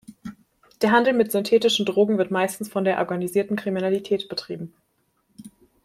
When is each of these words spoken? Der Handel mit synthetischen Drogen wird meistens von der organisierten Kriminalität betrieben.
Der 0.81 0.89
Handel 0.91 1.13
mit 1.13 1.31
synthetischen 1.31 1.85
Drogen 1.85 2.17
wird 2.17 2.31
meistens 2.31 2.67
von 2.67 2.83
der 2.85 2.97
organisierten 2.97 3.55
Kriminalität 3.55 4.29
betrieben. 4.29 4.73